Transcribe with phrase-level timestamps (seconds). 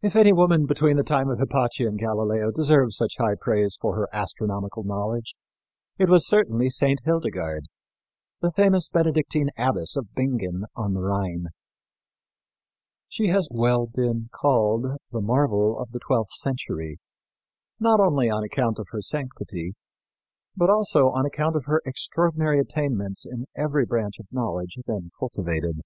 [0.00, 3.94] If any woman between the time of Hypatia and Galileo deserved such high praise for
[3.94, 5.36] her astronomical knowledge
[5.96, 7.66] it was certainly Saint Hildegard,
[8.40, 11.50] the famous Benedictine abbess of Bingen on the Rhine.
[13.08, 16.98] She has well been called "the marvel of the twelfth century,"
[17.78, 19.74] not only on account of her sanctity,
[20.56, 25.78] but also on account of her extraordinary attainments in every branch of knowledge then cultivated.